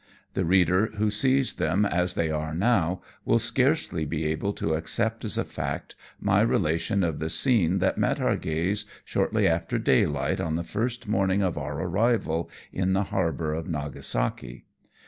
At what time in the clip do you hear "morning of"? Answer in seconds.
11.07-11.55